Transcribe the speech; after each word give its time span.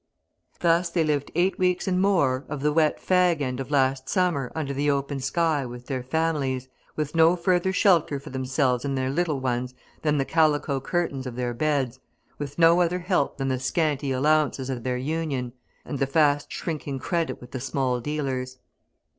Thus 0.61 0.89
they 0.89 1.03
lived 1.03 1.29
eight 1.35 1.59
weeks 1.59 1.87
and 1.87 2.01
more 2.01 2.43
of 2.49 2.61
the 2.63 2.73
wet 2.73 2.99
fag 2.99 3.39
end 3.39 3.59
of 3.59 3.69
last 3.69 4.09
summer 4.09 4.51
under 4.55 4.73
the 4.73 4.89
open 4.89 5.19
sky 5.19 5.63
with 5.63 5.85
their 5.85 6.01
families, 6.01 6.67
with 6.95 7.13
no 7.15 7.35
further 7.35 7.71
shelter 7.71 8.19
for 8.19 8.31
themselves 8.31 8.83
and 8.83 8.97
their 8.97 9.11
little 9.11 9.39
ones 9.39 9.75
than 10.01 10.17
the 10.17 10.25
calico 10.25 10.79
curtains 10.79 11.27
of 11.27 11.35
their 11.35 11.53
beds; 11.53 11.99
with 12.39 12.57
no 12.57 12.81
other 12.81 12.97
help 12.97 13.37
than 13.37 13.49
the 13.49 13.59
scanty 13.59 14.11
allowances 14.11 14.71
of 14.71 14.81
their 14.81 14.97
Union 14.97 15.53
and 15.85 15.99
the 15.99 16.07
fast 16.07 16.51
shrinking 16.51 16.97
credit 16.97 17.39
with 17.39 17.51
the 17.51 17.59
small 17.61 17.99
dealers. 17.99 18.57